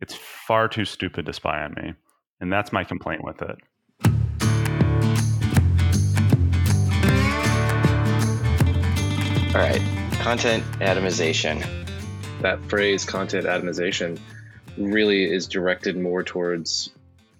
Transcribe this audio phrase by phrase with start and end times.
[0.00, 1.92] It's far too stupid to spy on me.
[2.40, 3.58] And that's my complaint with it.
[9.52, 9.82] All right,
[10.20, 11.60] content atomization.
[12.40, 14.18] That phrase, content atomization,
[14.78, 16.88] really is directed more towards,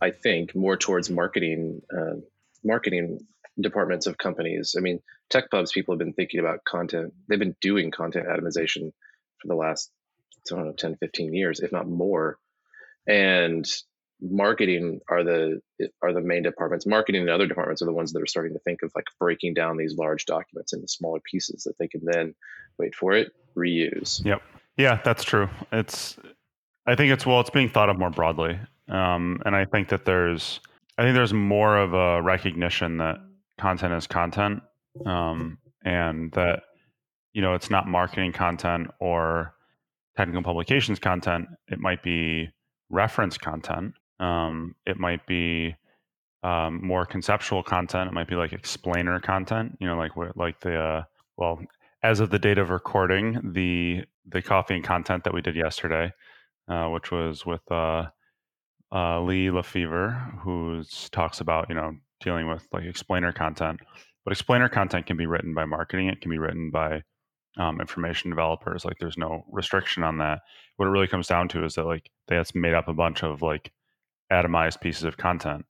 [0.00, 2.16] I think, more towards marketing, uh,
[2.64, 3.20] marketing
[3.60, 4.74] departments of companies.
[4.76, 5.00] I mean,
[5.30, 7.14] tech pubs people have been thinking about content.
[7.28, 8.92] They've been doing content atomization
[9.40, 9.92] for the last,
[10.50, 12.38] I don't know, 10, 15 years, if not more.
[13.08, 13.66] And
[14.20, 15.60] marketing are the
[16.02, 16.86] are the main departments.
[16.86, 19.54] Marketing and other departments are the ones that are starting to think of like breaking
[19.54, 22.34] down these large documents into smaller pieces that they can then
[22.78, 24.24] wait for it reuse.
[24.24, 24.42] Yep.
[24.76, 25.48] Yeah that's true.
[25.72, 26.16] It's
[26.86, 30.06] i think it's well it's being thought of more broadly um, and i think that
[30.06, 30.60] there's
[30.96, 33.18] i think there's more of a recognition that
[33.58, 34.62] content is content
[35.04, 36.62] um, and that
[37.32, 39.54] you know it's not marketing content or
[40.18, 41.46] technical publications content.
[41.68, 42.48] It might be
[42.90, 45.76] reference content um, it might be
[46.42, 48.08] um, more conceptual content.
[48.08, 49.76] It might be like explainer content.
[49.80, 51.02] You know, like like the uh,
[51.36, 51.60] well,
[52.02, 56.12] as of the date of recording, the the coffee and content that we did yesterday,
[56.68, 58.06] uh, which was with uh,
[58.92, 63.80] uh, Lee LeFever, who talks about you know dealing with like explainer content.
[64.24, 66.08] But explainer content can be written by marketing.
[66.08, 67.02] It can be written by
[67.58, 68.84] um, information developers.
[68.84, 70.40] Like there's no restriction on that.
[70.76, 73.42] What it really comes down to is that like that's made up a bunch of
[73.42, 73.72] like
[74.32, 75.66] atomized pieces of content.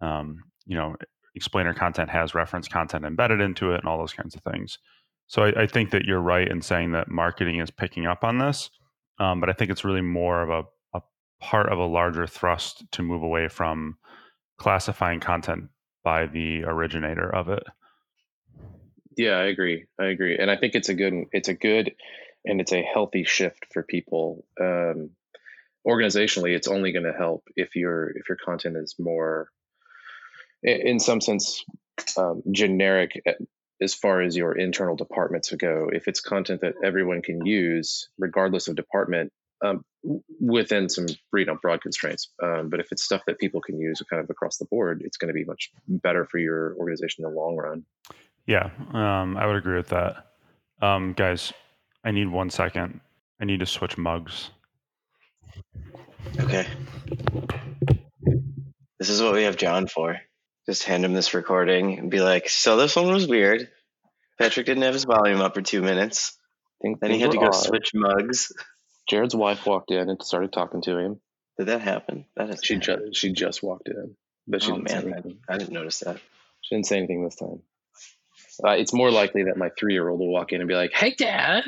[0.00, 0.96] Um, you know,
[1.34, 4.78] explainer content has reference content embedded into it and all those kinds of things.
[5.26, 8.38] So I, I think that you're right in saying that marketing is picking up on
[8.38, 8.70] this,
[9.18, 11.02] um, but I think it's really more of a, a
[11.40, 13.96] part of a larger thrust to move away from
[14.58, 15.64] classifying content
[16.02, 17.62] by the originator of it.
[19.20, 19.84] Yeah, I agree.
[19.98, 21.94] I agree, and I think it's a good, it's a good,
[22.44, 24.44] and it's a healthy shift for people.
[24.60, 25.10] Um,
[25.86, 29.48] organizationally it's only going to help if your if your content is more
[30.62, 31.64] in some sense
[32.18, 33.32] um, generic eh,
[33.80, 38.68] as far as your internal departments go if it's content that everyone can use regardless
[38.68, 39.32] of department
[39.64, 39.82] um,
[40.38, 44.22] within some know broad constraints um, but if it's stuff that people can use kind
[44.22, 47.40] of across the board it's going to be much better for your organization in the
[47.40, 47.84] long run
[48.50, 50.26] yeah um, i would agree with that
[50.82, 51.52] um, guys
[52.04, 53.00] i need one second
[53.40, 54.50] i need to switch mugs
[56.38, 56.66] Okay.
[58.98, 60.20] This is what we have John for.
[60.66, 63.68] Just hand him this recording and be like, so this one was weird.
[64.38, 66.36] Patrick didn't have his volume up for two minutes.
[66.36, 67.52] I Think then he had to go odd.
[67.52, 68.52] switch mugs.
[69.08, 71.20] Jared's wife walked in and started talking to him.
[71.58, 72.26] Did that happen?
[72.36, 75.72] That is she just she just walked in, but she oh, didn't man, I didn't
[75.72, 76.18] notice that.
[76.62, 77.60] She didn't say anything this time.
[78.64, 80.92] Uh, it's more likely that my three year old will walk in and be like,
[80.92, 81.64] "Hey, Dad."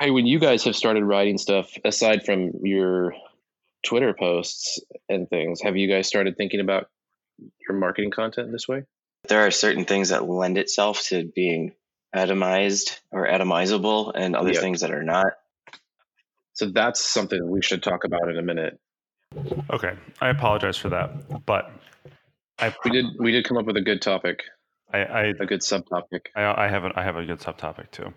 [0.00, 3.14] Hey, when you guys have started writing stuff aside from your
[3.84, 6.88] Twitter posts and things, have you guys started thinking about
[7.66, 8.84] your marketing content this way?
[9.28, 11.72] There are certain things that lend itself to being
[12.14, 14.62] atomized or atomizable and other yep.
[14.62, 15.32] things that are not.
[16.54, 18.78] So that's something we should talk about in a minute.
[19.70, 19.94] Okay.
[20.20, 21.44] I apologize for that.
[21.44, 21.70] But
[22.58, 24.42] I we did we did come up with a good topic.
[24.92, 26.26] I, I a good subtopic.
[26.34, 28.12] I, I have a, I have a good subtopic too.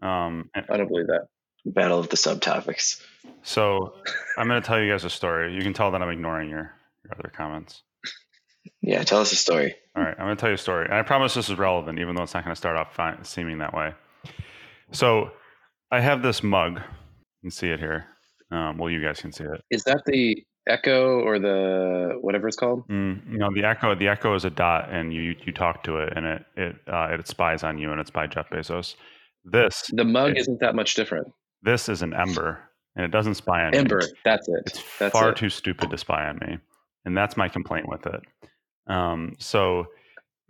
[0.00, 1.26] Um, I don't believe that
[1.66, 3.02] battle of the subtopics.
[3.42, 3.94] So
[4.36, 5.54] I'm going to tell you guys a story.
[5.54, 6.72] You can tell that I'm ignoring your,
[7.04, 7.82] your other comments.
[8.80, 9.74] Yeah, tell us a story.
[9.96, 10.84] All right, I'm going to tell you a story.
[10.84, 13.24] And I promise this is relevant, even though it's not going to start off fine,
[13.24, 13.92] seeming that way.
[14.92, 15.30] So
[15.90, 16.76] I have this mug.
[16.76, 16.82] You
[17.42, 18.06] can see it here.
[18.50, 19.62] Um, well, you guys can see it.
[19.70, 22.86] Is that the Echo or the whatever it's called?
[22.88, 23.94] Mm, you know, the Echo.
[23.94, 27.08] The Echo is a dot, and you you talk to it, and it it uh,
[27.10, 28.94] it spies on you, and it's by Jeff Bezos.
[29.44, 31.28] This the mug is isn't that much different.
[31.62, 32.60] This is an ember,
[32.96, 34.04] and it doesn't spy on ember, me.
[34.04, 34.62] Ember, that's it.
[34.66, 35.36] It's that's far it.
[35.36, 36.58] too stupid to spy on me,
[37.04, 38.20] and that's my complaint with it.
[38.86, 39.86] Um, so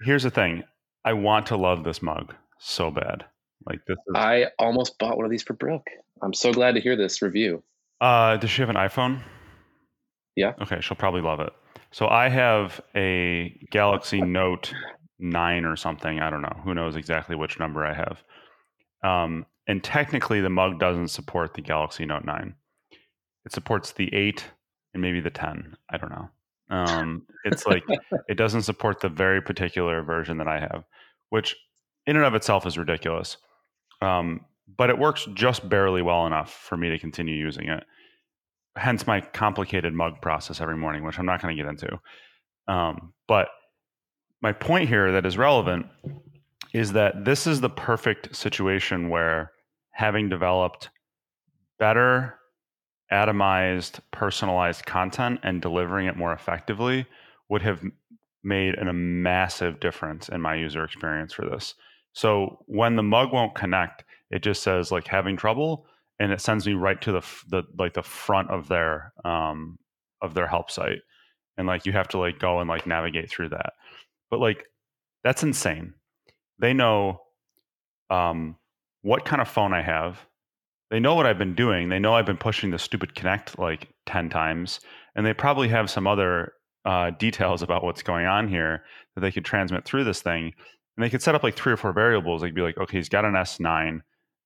[0.05, 0.65] here's the thing:
[1.05, 3.25] I want to love this mug so bad.
[3.67, 3.97] Like this.
[3.97, 5.89] Is, I almost bought one of these for Brooke.
[6.23, 7.63] I'm so glad to hear this review.
[8.01, 9.21] Uh, does she have an iPhone?
[10.39, 10.53] Yeah.
[10.63, 11.53] Okay, she'll probably love it.
[11.91, 14.73] So I have a Galaxy Note
[15.19, 16.21] nine or something.
[16.21, 16.61] I don't know.
[16.63, 18.23] Who knows exactly which number I have.
[19.03, 22.55] Um, and technically, the mug doesn't support the Galaxy Note 9.
[23.45, 24.45] It supports the 8
[24.95, 25.77] and maybe the 10.
[25.91, 26.29] I don't know.
[26.71, 27.83] Um, it's like
[28.29, 30.85] it doesn't support the very particular version that I have,
[31.31, 31.57] which
[32.07, 33.39] in and of itself is ridiculous.
[34.01, 34.43] Um,
[34.77, 37.85] but it works just barely well enough for me to continue using it.
[38.79, 41.99] Hence my complicated mug process every morning, which I'm not going to get into.
[42.67, 43.49] Um, but
[44.41, 45.87] my point here that is relevant
[46.73, 49.53] is that this is the perfect situation where
[49.91, 50.91] having developed
[51.79, 52.39] better
[53.13, 57.07] atomized, personalized content and delivering it more effectively
[57.49, 57.83] would have
[58.45, 61.75] made an, a massive difference in my user experience for this.
[62.13, 65.87] So when the mug won't connect, it just says like having trouble,
[66.21, 69.79] and it sends me right to the the like the front of their um
[70.23, 71.01] of their help site,
[71.57, 73.73] and like you have to like go and like navigate through that.
[74.31, 74.67] But like
[75.25, 75.95] that's insane.
[76.59, 77.21] They know
[78.11, 78.57] um
[79.03, 80.25] what kind of phone I have.
[80.91, 81.89] They know what I've been doing.
[81.89, 84.81] They know I've been pushing the stupid connect like 10 times.
[85.15, 86.53] And they probably have some other
[86.85, 90.53] uh, details about what's going on here that they could transmit through this thing.
[90.97, 92.43] And they could set up like three or four variables.
[92.43, 94.01] They'd be like, okay, he's got an S9,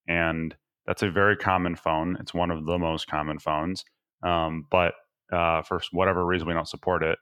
[0.08, 0.54] and
[0.86, 2.16] that's a very common phone.
[2.20, 3.84] It's one of the most common phones.
[4.22, 4.94] Um, but
[5.32, 7.18] uh, for whatever reason, we don't support it.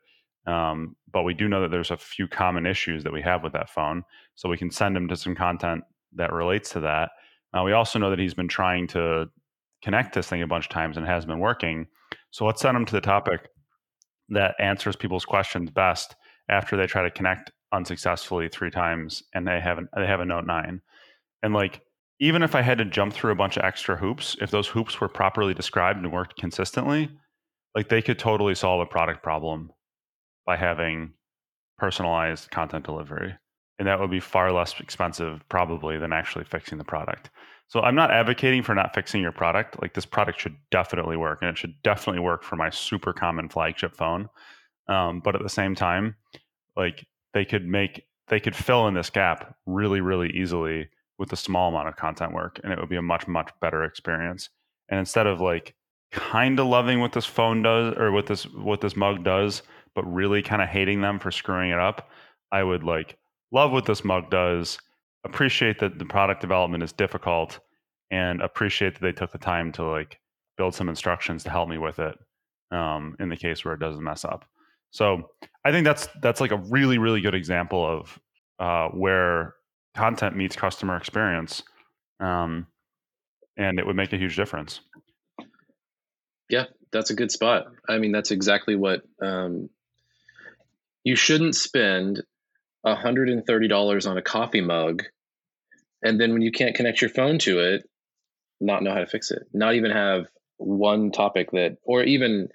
[0.46, 3.52] Um, but we do know that there's a few common issues that we have with
[3.52, 4.02] that phone.
[4.34, 5.84] So we can send him to some content
[6.14, 7.10] that relates to that.
[7.52, 9.26] Uh, we also know that he's been trying to
[9.82, 11.86] connect this thing a bunch of times and has been working.
[12.30, 13.48] So let's send him to the topic
[14.30, 16.14] that answers people's questions best
[16.48, 20.44] after they try to connect unsuccessfully three times and they haven't they have a note
[20.44, 20.80] 9
[21.42, 21.82] and like
[22.20, 25.00] even if i had to jump through a bunch of extra hoops if those hoops
[25.00, 27.10] were properly described and worked consistently
[27.74, 29.72] like they could totally solve a product problem
[30.46, 31.12] by having
[31.78, 33.34] personalized content delivery.
[33.78, 37.30] And that would be far less expensive probably than actually fixing the product.
[37.68, 39.80] So i'm not advocating for not fixing your product.
[39.80, 43.48] Like this product should definitely work and it should definitely work for my super common
[43.48, 44.28] flagship phone.
[44.88, 46.16] Um, but at the same time
[46.76, 50.88] like they could make they could fill in this gap really really easily
[51.20, 53.84] with a small amount of content work and it would be a much much better
[53.84, 54.48] experience
[54.88, 55.76] and instead of like
[56.10, 59.62] kind of loving what this phone does or what this what this mug does
[59.94, 62.10] but really kind of hating them for screwing it up
[62.50, 63.16] i would like
[63.52, 64.78] love what this mug does,
[65.24, 67.60] appreciate that the product development is difficult,
[68.10, 70.18] and appreciate that they took the time to like
[70.56, 72.16] build some instructions to help me with it
[72.70, 74.44] um, in the case where it doesn't mess up.
[74.90, 75.30] So
[75.64, 78.18] I think that's that's like a really really good example of
[78.58, 79.54] uh, where
[79.94, 81.62] content meets customer experience,
[82.20, 82.66] um,
[83.56, 84.80] and it would make a huge difference.
[86.48, 87.66] Yeah, that's a good spot.
[87.88, 89.70] I mean, that's exactly what um,
[91.04, 92.22] you shouldn't spend
[92.86, 95.02] $130 on a coffee mug
[96.02, 97.88] and then when you can't connect your phone to it
[98.60, 100.26] not know how to fix it not even have
[100.56, 102.48] one topic that or even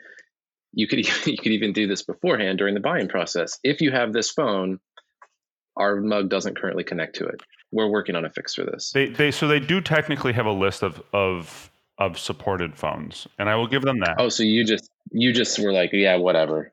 [0.73, 4.13] you could you could even do this beforehand during the buying process if you have
[4.13, 4.79] this phone
[5.77, 7.41] our mug doesn't currently connect to it
[7.71, 10.51] we're working on a fix for this they they so they do technically have a
[10.51, 14.65] list of of of supported phones and i will give them that oh so you
[14.65, 16.71] just you just were like yeah whatever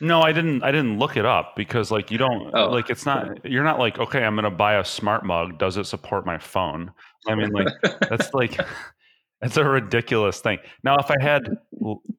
[0.00, 0.62] no, I didn't.
[0.62, 2.68] I didn't look it up because, like, you don't oh.
[2.70, 2.90] like.
[2.90, 3.44] It's not.
[3.44, 5.58] You're not like, okay, I'm going to buy a smart mug.
[5.58, 6.92] Does it support my phone?
[7.26, 8.60] I mean, like, that's like,
[9.42, 10.58] that's a ridiculous thing.
[10.84, 11.42] Now, if I had,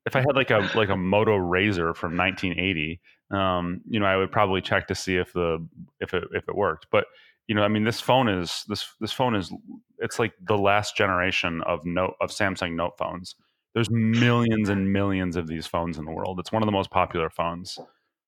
[0.05, 2.99] if I had like a like a Moto Razr from 1980,
[3.31, 5.65] um, you know, I would probably check to see if the
[6.01, 6.87] if it if it worked.
[6.91, 7.05] But
[7.47, 9.51] you know, I mean, this phone is this this phone is
[9.99, 13.35] it's like the last generation of note of Samsung Note phones.
[13.73, 16.39] There's millions and millions of these phones in the world.
[16.39, 17.79] It's one of the most popular phones.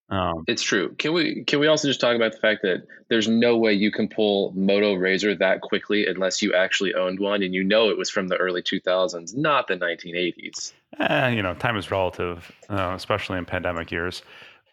[0.10, 0.94] Um, it's true.
[1.00, 3.92] Can we can we also just talk about the fact that there's no way you
[3.92, 7.98] can pull Moto Razr that quickly unless you actually owned one and you know it
[7.98, 10.74] was from the early 2000s, not the 1980s.
[11.00, 14.22] Eh, you know, time is relative, uh, especially in pandemic years.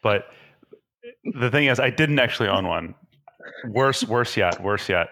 [0.03, 0.27] But
[1.25, 2.95] the thing is, I didn't actually own one.
[3.69, 5.09] Worse, worse yet, worse yet.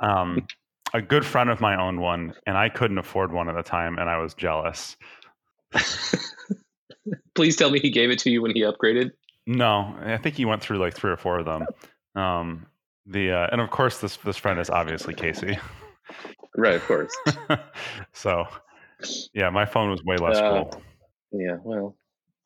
[0.00, 0.46] Um,
[0.94, 3.98] a good friend of mine owned one, and I couldn't afford one at the time,
[3.98, 4.96] and I was jealous.
[7.34, 9.10] Please tell me he gave it to you when he upgraded.
[9.50, 11.66] No, I think he went through like three or four of them.
[12.14, 12.66] Um,
[13.04, 15.58] the uh, and of course this this friend is obviously Casey.
[16.56, 17.12] right, of course.
[18.12, 18.46] so,
[19.34, 20.82] yeah, my phone was way less uh, cool.
[21.32, 21.96] Yeah, well,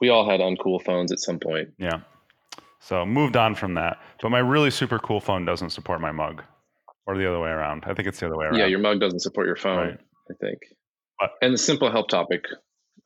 [0.00, 1.74] we all had uncool phones at some point.
[1.76, 2.00] Yeah.
[2.80, 6.42] So moved on from that, but my really super cool phone doesn't support my mug
[7.06, 7.84] or the other way around.
[7.86, 8.58] I think it's the other way around.
[8.58, 9.88] Yeah, your mug doesn't support your phone.
[9.88, 9.98] Right.
[10.30, 10.58] I think.
[11.20, 12.46] But, and the simple help topic,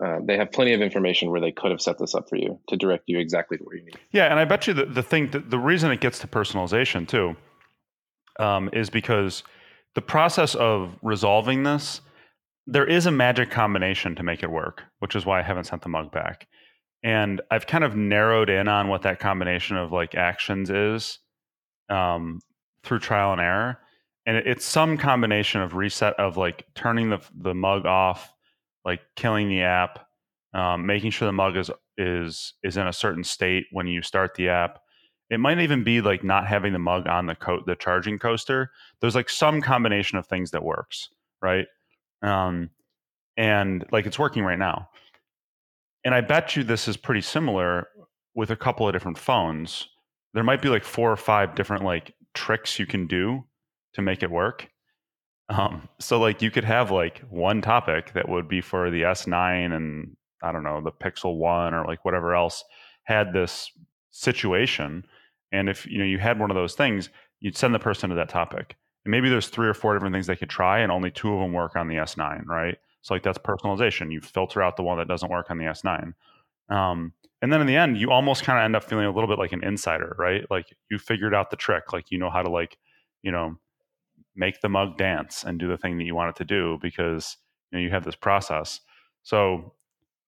[0.05, 2.59] uh, they have plenty of information where they could have set this up for you
[2.69, 3.99] to direct you exactly to where you need.
[4.13, 7.07] Yeah, and I bet you the the thing, the, the reason it gets to personalization
[7.07, 7.37] too,
[8.39, 9.43] um, is because
[9.95, 12.01] the process of resolving this,
[12.67, 15.83] there is a magic combination to make it work, which is why I haven't sent
[15.83, 16.47] the mug back.
[17.03, 21.19] And I've kind of narrowed in on what that combination of like actions is
[21.89, 22.41] um,
[22.83, 23.79] through trial and error
[24.29, 28.31] and it's some combination of reset of like turning the the mug off,
[28.85, 30.07] like killing the app,
[30.55, 34.35] um, making sure the mug is is is in a certain state when you start
[34.35, 34.81] the app.
[35.31, 38.71] It might even be like not having the mug on the coat the charging coaster.
[39.01, 41.11] There's like some combination of things that works,
[41.43, 41.67] right?
[42.23, 42.71] Um,
[43.37, 44.89] and like it's working right now.
[46.05, 47.89] And I bet you this is pretty similar
[48.35, 49.89] with a couple of different phones.
[50.33, 53.45] There might be like four or five different like tricks you can do
[53.95, 54.69] to make it work.
[55.51, 59.75] Um, so like you could have like one topic that would be for the S9
[59.75, 62.65] and I don't know the Pixel One or like whatever else
[63.05, 63.73] had this
[64.11, 65.05] situation.
[65.53, 67.09] And if you know you had one of those things,
[67.41, 68.77] you'd send the person to that topic.
[69.05, 71.41] And maybe there's three or four different things they could try, and only two of
[71.41, 72.77] them work on the S9, right?
[73.01, 74.13] So like that's personalization.
[74.13, 76.13] You filter out the one that doesn't work on the S9.
[76.69, 79.29] Um, and then in the end, you almost kind of end up feeling a little
[79.29, 80.45] bit like an insider, right?
[80.51, 82.77] Like you figured out the trick, like you know how to like,
[83.23, 83.57] you know,
[84.39, 87.37] make the mug dance and do the thing that you want it to do because
[87.71, 88.81] you know you have this process.
[89.25, 89.75] So,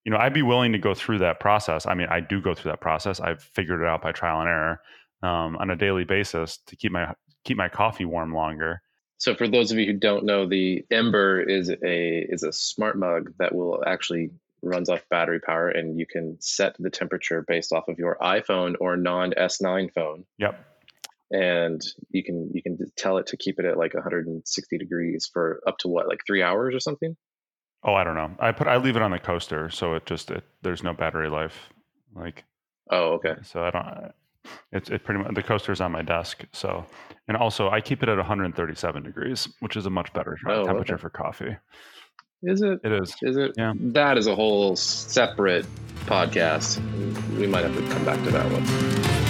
[0.03, 1.87] you know, I'd be willing to go through that process.
[1.87, 3.19] I mean, I do go through that process.
[3.19, 4.81] I've figured it out by trial and error
[5.23, 7.13] um, on a daily basis to keep my
[7.45, 8.81] keep my coffee warm longer.
[9.17, 12.97] So, for those of you who don't know, the Ember is a is a smart
[12.97, 14.31] mug that will actually
[14.63, 18.75] runs off battery power, and you can set the temperature based off of your iPhone
[18.79, 20.25] or non S9 phone.
[20.37, 20.59] Yep.
[21.31, 25.61] And you can you can tell it to keep it at like 160 degrees for
[25.65, 27.15] up to what like three hours or something.
[27.83, 28.31] Oh, I don't know.
[28.39, 31.29] I put I leave it on the coaster, so it just it, there's no battery
[31.29, 31.69] life.
[32.13, 32.43] Like.
[32.89, 33.35] Oh, okay.
[33.43, 34.11] So I don't.
[34.71, 36.43] It's it pretty much the coaster is on my desk.
[36.51, 36.85] So,
[37.27, 40.95] and also I keep it at 137 degrees, which is a much better oh, temperature
[40.95, 41.01] okay.
[41.01, 41.55] for coffee.
[42.43, 42.79] Is it?
[42.83, 43.15] It is.
[43.21, 43.51] Is it?
[43.57, 43.73] Yeah.
[43.75, 45.65] That is a whole separate
[46.05, 46.81] podcast.
[47.37, 49.20] We might have to come back to that one.